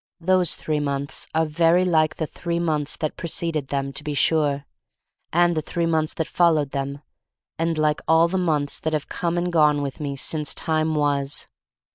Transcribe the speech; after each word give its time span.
Those 0.19 0.55
three 0.55 0.79
months 0.79 1.27
are 1.35 1.45
very 1.45 1.85
like 1.85 2.15
the 2.15 2.25
three 2.25 2.57
months 2.57 2.97
that 2.97 3.17
preceded 3.17 3.67
them, 3.67 3.93
to 3.93 4.03
be 4.03 4.15
sur^, 4.15 4.65
and 5.31 5.53
the 5.55 5.61
three 5.61 5.85
that 5.85 6.25
followed 6.25 6.71
them— 6.71 7.03
and 7.59 7.77
like 7.77 7.99
all 8.07 8.27
the 8.27 8.39
months 8.39 8.79
that 8.79 8.93
have 8.93 9.09
come 9.09 9.37
and 9.37 9.53
gone 9.53 9.83
with 9.83 9.99
me, 9.99 10.15
since 10.15 10.55
time 10.55 10.95
was. 10.95 11.45